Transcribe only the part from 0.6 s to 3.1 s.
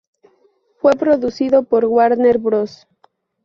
Fue producido por Warner Bros.